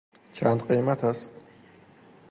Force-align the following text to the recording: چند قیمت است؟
چند 0.33 0.63
قیمت 0.67 1.03
است؟ 1.03 1.31